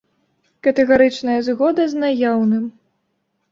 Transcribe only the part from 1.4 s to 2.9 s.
згода з наяўным.